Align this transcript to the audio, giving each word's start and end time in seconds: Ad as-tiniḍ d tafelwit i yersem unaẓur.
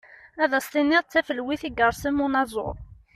Ad 0.43 0.51
as-tiniḍ 0.57 1.03
d 1.05 1.11
tafelwit 1.11 1.63
i 1.69 1.69
yersem 1.77 2.23
unaẓur. 2.25 2.75